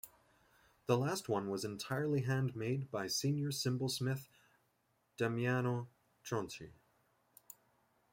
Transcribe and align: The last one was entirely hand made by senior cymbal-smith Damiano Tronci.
The 0.87 0.97
last 0.97 1.29
one 1.29 1.47
was 1.51 1.63
entirely 1.63 2.21
hand 2.21 2.55
made 2.55 2.89
by 2.89 3.05
senior 3.05 3.51
cymbal-smith 3.51 4.27
Damiano 5.15 5.89
Tronci. 6.25 6.71